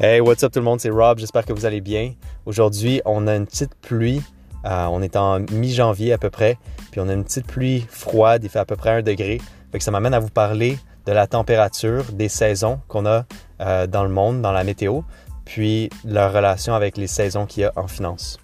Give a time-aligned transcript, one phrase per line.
[0.00, 2.14] Hey, what's up tout le monde, c'est Rob, j'espère que vous allez bien.
[2.46, 4.20] Aujourd'hui, on a une petite pluie,
[4.64, 6.58] euh, on est en mi-janvier à peu près,
[6.90, 9.40] puis on a une petite pluie froide, il fait à peu près un degré.
[9.70, 13.24] Fait que ça m'amène à vous parler de la température, des saisons qu'on a
[13.60, 15.02] euh, dans le monde, dans la météo,
[15.44, 18.40] puis leur relation avec les saisons qu'il y a en finance.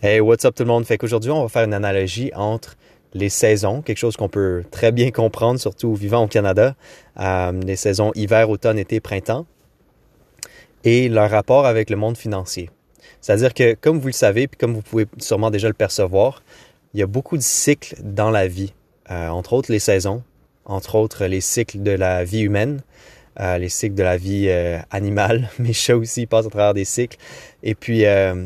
[0.00, 0.84] Hey, what's up tout le monde?
[0.84, 2.76] Fait qu'aujourd'hui, on va faire une analogie entre
[3.14, 6.74] les saisons, quelque chose qu'on peut très bien comprendre, surtout vivant au Canada,
[7.18, 9.46] euh, les saisons hiver, automne, été, printemps,
[10.84, 12.70] et leur rapport avec le monde financier.
[13.20, 16.42] C'est-à-dire que, comme vous le savez, puis comme vous pouvez sûrement déjà le percevoir,
[16.94, 18.72] il y a beaucoup de cycles dans la vie,
[19.10, 20.22] euh, entre autres les saisons,
[20.64, 22.82] entre autres les cycles de la vie humaine,
[23.40, 24.50] euh, les cycles de la vie
[24.90, 27.18] animale, mes chats aussi passent à travers des cycles.
[27.62, 28.04] Et puis,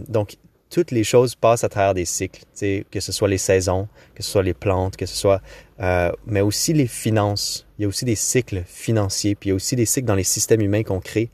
[0.09, 0.37] donc,
[0.73, 2.45] toutes les choses passent à travers des cycles,
[2.91, 5.43] que ce soit les saisons, que ce soit les plantes, que ce soit,
[5.81, 7.67] euh, mais aussi les finances.
[7.79, 10.15] Il y a aussi des cycles financiers, puis il y a aussi des cycles dans
[10.15, 11.31] les systèmes humains qu'on crée.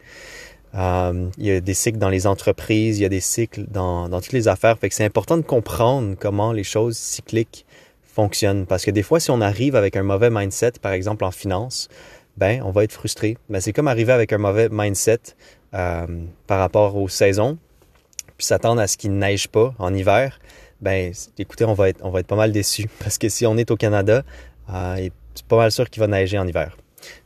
[0.74, 4.08] Euh, il y a des cycles dans les entreprises, il y a des cycles dans,
[4.08, 4.76] dans toutes les affaires.
[4.76, 7.64] Fait que c'est important de comprendre comment les choses cycliques
[8.02, 8.66] fonctionnent.
[8.66, 11.88] Parce que des fois, si on arrive avec un mauvais mindset, par exemple en finance,
[12.36, 13.38] ben, on va être frustré.
[13.48, 15.20] Mais c'est comme arriver avec un mauvais mindset
[15.74, 16.06] euh,
[16.48, 17.56] par rapport aux saisons
[18.38, 20.38] puis s'attendre à ce qu'il ne neige pas en hiver,
[20.80, 22.88] ben écoutez, on va être, on va être pas mal déçus.
[23.00, 24.22] Parce que si on est au Canada,
[24.72, 26.76] euh, c'est pas mal sûr qu'il va neiger en hiver.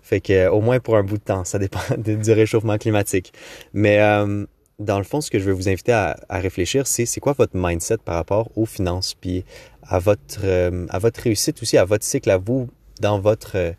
[0.03, 3.33] Fait que euh, au moins pour un bout de temps, ça dépend du réchauffement climatique.
[3.75, 4.47] Mais euh,
[4.79, 7.53] dans le fond, ce que je veux vous inviter à, réfléchir, c'est c'est quoi votre
[7.55, 9.45] mindset par rapport aux finances, puis
[9.87, 10.41] à votre
[10.89, 12.69] à votre réussite aussi, à votre cycle à vous
[13.01, 13.75] dans votre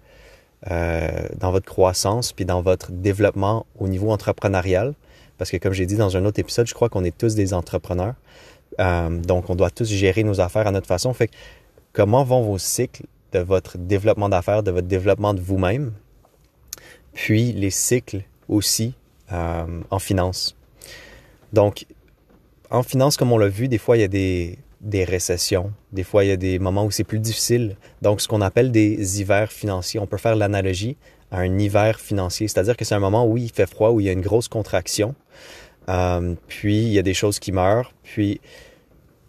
[0.70, 4.94] dans votre croissance, puis dans votre développement au niveau entrepreneurial.
[5.44, 7.54] Parce que comme j'ai dit dans un autre épisode, je crois qu'on est tous des
[7.54, 8.14] entrepreneurs.
[8.80, 11.14] Euh, donc, on doit tous gérer nos affaires à notre façon.
[11.14, 11.30] Fait
[11.92, 15.92] comment vont vos cycles de votre développement d'affaires, de votre développement de vous-même,
[17.12, 18.94] puis les cycles aussi
[19.34, 20.56] euh, en finance?
[21.52, 21.88] Donc,
[22.70, 25.74] en finance, comme on l'a vu, des fois, il y a des, des récessions.
[25.92, 27.76] Des fois, il y a des moments où c'est plus difficile.
[28.02, 30.00] Donc, ce qu'on appelle des hivers financiers.
[30.00, 30.96] On peut faire l'analogie
[31.34, 32.48] un hiver financier.
[32.48, 34.48] C'est-à-dire que c'est un moment où il fait froid, où il y a une grosse
[34.48, 35.16] contraction,
[35.90, 37.92] euh, puis il y a des choses qui meurent.
[38.04, 38.40] Puis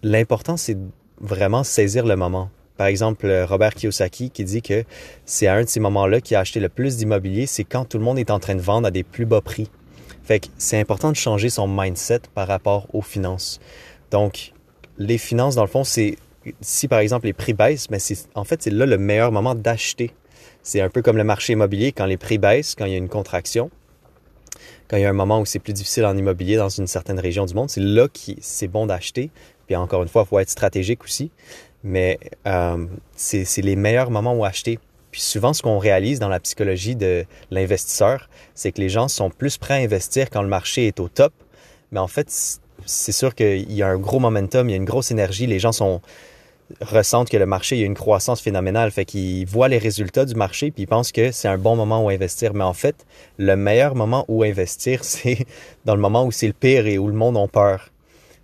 [0.02, 0.76] l'important, c'est
[1.20, 2.50] vraiment saisir le moment.
[2.76, 4.84] Par exemple, Robert Kiyosaki qui dit que
[5.24, 8.04] c'est un de ces moments-là qu'il a acheté le plus d'immobilier, c'est quand tout le
[8.04, 9.70] monde est en train de vendre à des plus bas prix.
[10.24, 13.60] Fait que c'est important de changer son mindset par rapport aux finances.
[14.10, 14.52] Donc,
[14.98, 16.16] les finances, dans le fond, c'est
[16.60, 19.54] si par exemple les prix baissent, mais c'est en fait c'est là le meilleur moment
[19.54, 20.12] d'acheter
[20.64, 22.98] c'est un peu comme le marché immobilier, quand les prix baissent, quand il y a
[22.98, 23.70] une contraction,
[24.88, 27.20] quand il y a un moment où c'est plus difficile en immobilier dans une certaine
[27.20, 29.30] région du monde, c'est là que c'est bon d'acheter.
[29.66, 31.30] Puis encore une fois, il faut être stratégique aussi.
[31.82, 34.78] Mais euh, c'est les meilleurs moments où acheter.
[35.10, 39.30] Puis souvent, ce qu'on réalise dans la psychologie de l'investisseur, c'est que les gens sont
[39.30, 41.32] plus prêts à investir quand le marché est au top.
[41.92, 44.86] Mais en fait, c'est sûr qu'il y a un gros momentum, il y a une
[44.86, 45.46] grosse énergie.
[45.46, 46.00] Les gens sont,
[46.80, 48.90] ressentent que le marché, il y a une croissance phénoménale.
[48.90, 52.04] Fait qu'ils voient les résultats du marché puis ils pensent que c'est un bon moment
[52.04, 52.54] où investir.
[52.54, 53.06] Mais en fait,
[53.38, 55.46] le meilleur moment où investir, c'est
[55.84, 57.90] dans le moment où c'est le pire et où le monde a peur.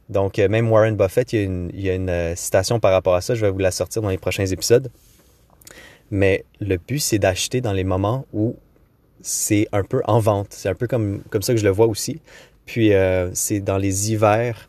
[0.08, 3.34] Donc, euh, même Warren Buffett, il y, a une, euh, citation par rapport à ça.
[3.36, 4.90] Je vais vous la sortir dans les prochains épisodes.
[6.10, 8.56] Mais le but, c'est d'acheter dans les moments où
[9.20, 10.48] c'est un peu en vente.
[10.50, 12.20] C'est un peu comme, comme ça que je le vois aussi.
[12.66, 14.66] Puis, euh, c'est dans les hivers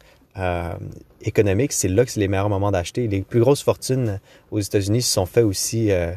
[1.28, 3.08] économique, c'est là que c'est les meilleurs moments d'acheter.
[3.08, 4.20] Les plus grosses fortunes
[4.52, 6.12] aux États-Unis se sont faites aussi euh,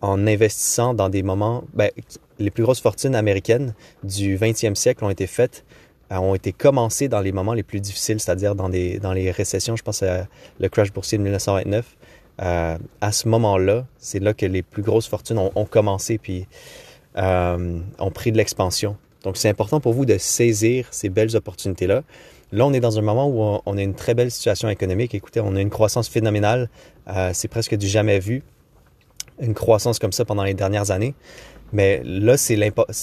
[0.00, 1.64] en investissant dans des moments.
[1.74, 1.90] Ben,
[2.38, 5.64] les plus grosses fortunes américaines du 20e siècle ont été faites,
[6.12, 9.30] euh, ont été commencées dans les moments les plus difficiles, c'est-à-dire dans, des, dans les
[9.30, 9.76] récessions.
[9.76, 10.26] Je pense à
[10.60, 11.96] le crash boursier de 1929.
[12.40, 16.46] Euh, à ce moment-là, c'est là que les plus grosses fortunes ont, ont commencé puis
[17.14, 18.96] ont pris de l'expansion.
[19.24, 22.02] Donc, c'est important pour vous de saisir ces belles opportunités-là.
[22.52, 25.14] Là, on est dans un moment où on a une très belle situation économique.
[25.14, 26.68] Écoutez, on a une croissance phénoménale.
[27.08, 28.42] Euh, c'est presque du jamais vu.
[29.40, 31.14] Une croissance comme ça pendant les dernières années.
[31.72, 32.56] Mais là, c'est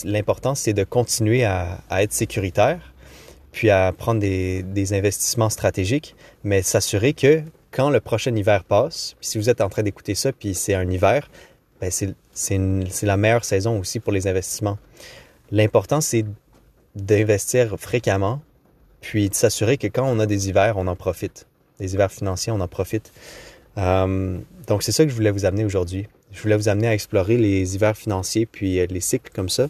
[0.06, 2.94] l'important, c'est de continuer à, être sécuritaire,
[3.52, 7.42] puis à prendre des, investissements stratégiques, mais s'assurer que
[7.72, 10.76] quand le prochain hiver passe, puis si vous êtes en train d'écouter ça, puis c'est
[10.76, 11.30] un hiver,
[11.82, 14.78] ben c'est la meilleure saison aussi pour les investissements.
[15.52, 16.26] L'important, c'est
[16.96, 18.42] d'investir fréquemment,
[19.02, 21.48] puis de s'assurer que quand on a des hivers, on en profite.
[21.80, 23.12] Des hivers financiers, on en profite.
[23.78, 24.38] Euh,
[24.68, 26.08] donc, c'est ça que je voulais vous amener aujourd'hui.
[26.32, 29.68] Je voulais vous amener à explorer les hivers financiers, puis euh, les cycles comme ça.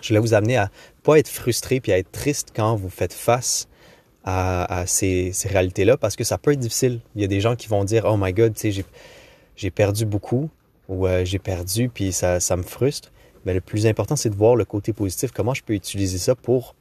[0.00, 0.70] Je voulais vous amener à
[1.02, 3.68] pas être frustré puis à être triste quand vous faites face
[4.24, 7.00] à, ces, réalités-là, parce que ça peut être difficile.
[7.16, 8.56] Il y a des gens qui vont dire, oh my God,
[9.56, 10.48] j'ai perdu beaucoup,
[10.88, 13.10] ou euh, j'ai perdu, puis ça, ça me frustre.
[13.44, 16.34] Mais le plus important, c'est de voir le côté positif, comment je peux utiliser ça
[16.34, 16.74] pour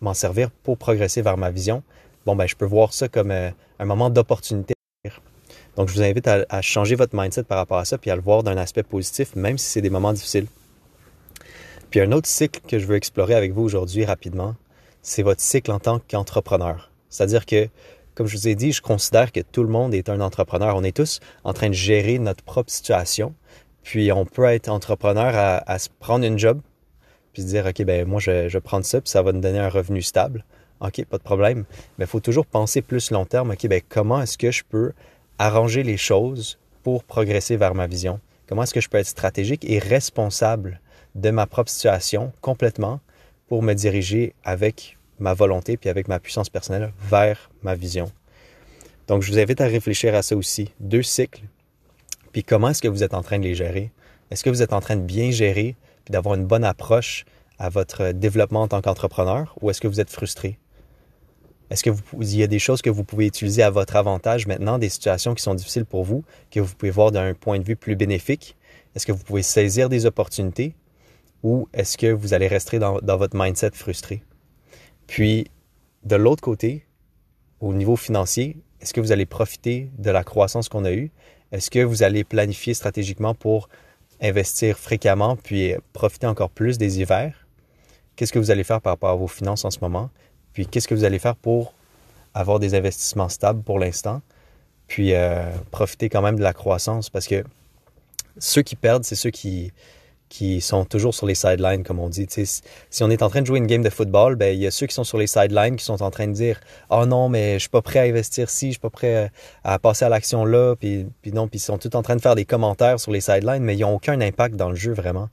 [0.00, 1.82] m'en servir, pour progresser vers ma vision?
[2.24, 4.74] Bon, ben, je peux voir ça comme euh, un moment d'opportunité.
[5.76, 8.16] Donc, je vous invite à, à, changer votre mindset par rapport à ça, puis à
[8.16, 10.46] le voir d'un aspect positif, même si c'est des moments difficiles.
[11.90, 14.56] Puis un autre cycle que je veux explorer avec vous aujourd'hui rapidement,
[15.02, 16.90] c'est votre cycle en tant qu'entrepreneur.
[17.08, 17.68] C'est-à-dire que,
[18.14, 20.74] comme je vous ai dit, je considère que tout le monde est un entrepreneur.
[20.76, 23.34] On est tous en train de gérer notre propre situation.
[23.86, 26.60] Puis on peut être entrepreneur à, se prendre une job,
[27.32, 29.40] puis se dire, OK, ben moi, je, je vais prendre ça, puis ça va me
[29.40, 30.44] donner un revenu stable.
[30.80, 31.64] OK, pas de problème.
[31.96, 33.52] Mais il faut toujours penser plus long terme.
[33.52, 34.92] OK, ben comment est-ce que je peux
[35.38, 38.18] arranger les choses pour progresser vers ma vision?
[38.48, 40.80] Comment est-ce que je peux être stratégique et responsable
[41.14, 42.98] de ma propre situation complètement
[43.46, 48.10] pour me diriger avec ma volonté puis avec ma puissance personnelle vers ma vision?
[49.06, 50.72] Donc, je vous invite à réfléchir à ça aussi.
[50.80, 51.42] Deux cycles.
[52.36, 53.90] Puis comment est-ce que vous êtes en train de les gérer?
[54.30, 55.74] Est-ce que vous êtes en train de bien gérer
[56.04, 57.24] puis d'avoir une bonne approche
[57.58, 60.58] à votre développement en tant qu'entrepreneur ou est-ce que vous êtes frustré?
[61.70, 62.02] Est-ce que vous,
[62.36, 65.42] y a des choses que vous pouvez utiliser à votre avantage maintenant, des situations qui
[65.42, 68.54] sont difficiles pour vous, que vous pouvez voir d'un point de vue plus bénéfique?
[68.94, 70.74] Est-ce que vous pouvez saisir des opportunités
[71.42, 74.22] ou est-ce que vous allez rester dans, votre mindset frustré?
[75.06, 75.46] Puis,
[76.04, 76.84] de l'autre côté,
[77.60, 81.10] au niveau financier, est-ce que vous allez profiter de la croissance qu'on a eue?
[81.56, 83.70] Est-ce que vous allez planifier stratégiquement pour
[84.20, 87.46] investir fréquemment puis profiter encore plus des hivers?
[88.14, 90.10] Qu'est-ce que vous allez faire par rapport à vos finances en ce moment?
[90.52, 91.72] Puis qu'est-ce que vous allez faire pour
[92.34, 94.20] avoir des investissements stables pour l'instant?
[94.86, 97.42] Puis euh, profiter quand même de la croissance parce que
[98.36, 99.72] ceux qui perdent, c'est ceux qui,
[100.28, 102.26] qui sont toujours sur les sidelines, comme on dit.
[102.28, 104.70] si on est en train de jouer une game de football, ben il y a
[104.70, 107.54] ceux qui sont sur les sidelines qui sont en train de dire Oh non, mais
[107.54, 109.30] je suis pas prêt à investir ci, je suis pas prêt
[109.64, 112.34] à, passer à l'action là, puis, non, puis ils sont tous en train de faire
[112.34, 115.28] des commentaires sur les sidelines, mais ils n'ont aucun impact dans le jeu vraiment.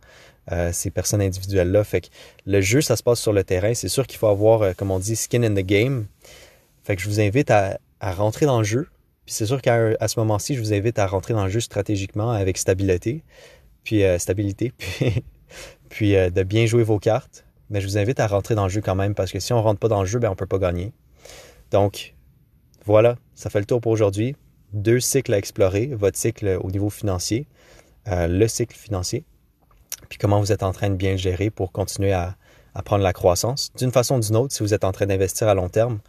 [0.52, 1.86] Euh, ces personnes individuelles-là.
[1.86, 2.08] Fait que
[2.46, 3.74] le jeu, ça se passe sur le terrain.
[3.74, 6.06] C'est sûr qu'il faut avoir, euh, comme on dit, skin in the game.
[6.84, 8.90] Fait que je vous invite à rentrer dans le jeu.
[9.26, 12.32] Puis c'est sûr qu'à ce moment-ci, je vous invite à rentrer dans le jeu stratégiquement
[12.32, 13.24] avec stabilité
[13.84, 14.74] puis euh, stabilité,
[15.90, 17.46] puis, euh, de bien jouer vos cartes.
[17.70, 19.62] Mais je vous invite à rentrer dans le jeu quand même, parce que si on
[19.62, 20.94] rentre pas dans le jeu, ben, on peut pas gagner.
[21.72, 22.14] Donc,
[22.86, 24.36] voilà, ça fait le tour pour aujourd'hui.
[24.74, 27.48] Deux cycles à explorer, votre cycle au niveau financier,
[28.08, 29.24] euh, le cycle financier,
[30.10, 32.36] puis comment vous êtes en train de bien le gérer pour continuer à,
[32.76, 33.72] à prendre la croissance.
[33.78, 36.00] D'une façon ou d'une autre, si vous êtes en train d'investir à long terme,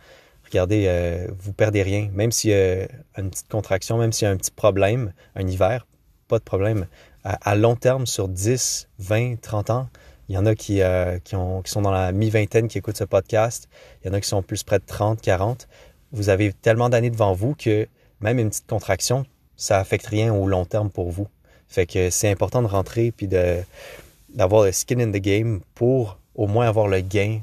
[0.44, 2.08] regardez, euh, vous perdez rien.
[2.12, 2.86] Même s'il y a
[3.18, 5.86] une petite contraction, même s'il y a un petit problème, un hiver,
[6.28, 6.86] pas de problème
[7.24, 9.88] à, long terme, sur 10, 20, 30 ans,
[10.28, 12.96] il y en a qui, euh, qui, ont, qui sont dans la mi-vingtaine qui écoutent
[12.96, 13.68] ce podcast.
[14.02, 15.68] Il y en a qui sont plus près de 30, 40.
[16.12, 17.88] Vous avez tellement d'années devant vous que
[18.20, 19.24] même une petite contraction,
[19.56, 21.28] ça affecte rien au long terme pour vous.
[21.68, 26.46] Fait que c'est important de rentrer puis d'avoir le skin in the game pour au
[26.46, 27.40] moins avoir le gain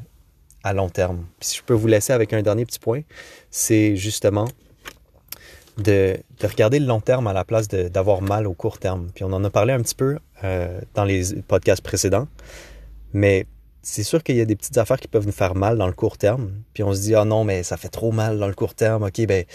[0.63, 1.25] à long terme.
[1.39, 3.01] Si je peux vous laisser avec un dernier petit point,
[3.49, 4.47] c'est justement
[5.81, 9.09] de, regarder le long terme à la place d'avoir mal au court terme.
[9.13, 12.27] Puis on en a parlé un petit peu euh, dans les podcasts précédents,
[13.13, 13.45] mais
[13.81, 15.93] c'est sûr qu'il y a des petites affaires qui peuvent nous faire mal dans le
[15.93, 16.51] court terme.
[16.73, 18.75] Puis on se dit, ah oh non, mais ça fait trop mal dans le court
[18.75, 19.45] terme, ok, ben,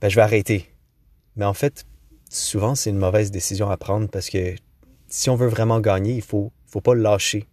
[0.00, 0.72] ben je vais arrêter.
[1.36, 1.84] Mais en fait,
[2.30, 4.54] souvent, c'est une mauvaise décision à prendre parce que
[5.08, 7.46] si on veut vraiment gagner, il faut, faut pas lâcher.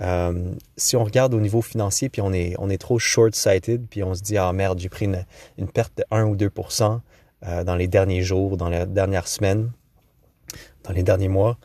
[0.00, 4.02] Euh, si on regarde au niveau financier, puis on est, on est trop short-sighted, puis
[4.02, 5.24] on se dit, ah merde, j'ai pris une,
[5.58, 7.00] une, perte de 1 ou 2%
[7.46, 9.72] euh, dans les derniers jours, dans les dernières semaines,
[10.84, 11.58] dans les derniers mois.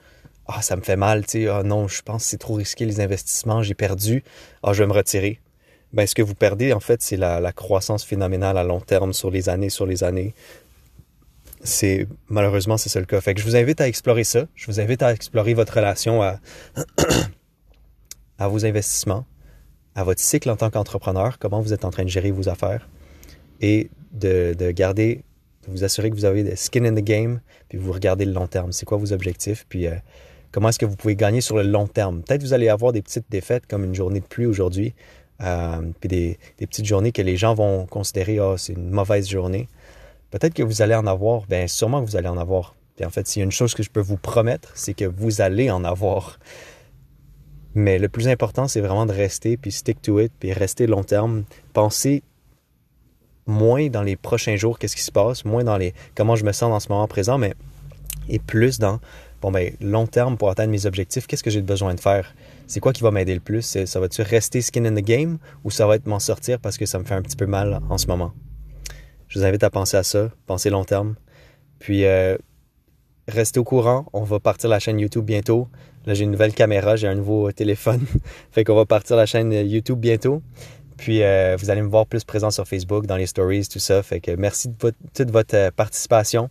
[0.48, 2.86] Ah, ça me fait mal, tu sais, ah non, je pense que c'est trop risqué
[2.86, 4.24] les investissements, j'ai perdu,
[4.64, 5.40] ah, je vais me retirer.
[5.94, 9.14] Ben, ce que vous perdez, en fait, c'est la, la croissance phénoménale à long terme
[9.14, 10.34] sur les années, sur les années.
[11.64, 13.22] C'est malheureusement c'est ça le cas.
[13.22, 14.48] Fait que je vous invite à explorer ça.
[14.54, 16.40] Je vous invite à explorer votre relation à
[18.44, 19.26] à vos investissements,
[19.96, 22.90] à votre cycle en tant qu'entrepreneur, comment vous êtes en train de gérer vos affaires
[23.62, 25.24] et de, garder,
[25.66, 28.34] de vous assurer que vous avez des skin in the game, puis vous regardez le
[28.34, 28.74] long terme.
[28.74, 29.96] C'est quoi vos objectifs, puis euh,
[30.52, 32.22] comment est-ce que vous pouvez gagner sur le long terme?
[32.22, 34.94] Peut-être vous allez avoir des petites défaites comme une journée de pluie aujourd'hui,
[35.42, 39.70] euh, puis des, petites journées que les gens vont considérer, ah, c'est une mauvaise journée.
[40.32, 42.76] Peut-être que vous allez en avoir, bien sûrement que vous allez en avoir.
[42.98, 45.06] Puis en fait, s'il y a une chose que je peux vous promettre, c'est que
[45.06, 46.40] vous allez en avoir.
[47.76, 51.04] Mais le plus important, c'est vraiment de rester, puis stick to it, puis rester long
[51.04, 51.44] terme.
[51.74, 52.24] Penser
[53.46, 56.52] moins dans les prochains jours, qu'est-ce qui se passe, moins dans les comment je me
[56.52, 57.54] sens dans ce moment présent, mais
[58.30, 59.00] et plus dans
[59.42, 62.34] bon ben long terme pour atteindre mes objectifs, qu'est-ce que j'ai besoin de faire?
[62.68, 63.78] C'est quoi qui va m'aider le plus?
[63.86, 66.86] Ça va-tu rester skin in the game ou ça va être m'en sortir parce que
[66.86, 68.32] ça me fait un petit peu mal en ce moment?
[69.28, 71.16] Je vous invite à penser à ça, penser long terme.
[71.80, 72.38] Puis euh,
[73.28, 74.06] restez au courant.
[74.14, 75.68] On va partir la chaîne YouTube bientôt.
[76.06, 78.06] Là, j'ai une nouvelle caméra, j'ai un nouveau téléphone.
[78.52, 80.42] fait qu'on va partir la chaîne YouTube bientôt.
[80.98, 84.04] Puis euh, vous allez me voir plus présent sur Facebook, dans les stories, tout ça.
[84.04, 86.50] Fait que merci de toute votre participation.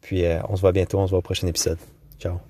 [0.00, 1.78] Puis on se voit bientôt, on se voit au prochain épisode.
[2.18, 2.40] Ciao.